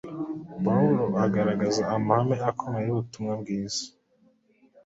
Pawulo 0.63 1.05
agaragaza 1.25 1.81
amahame 1.95 2.35
akomeye 2.49 2.83
y’ubutumwa 2.87 3.33
bwiza. 3.41 3.83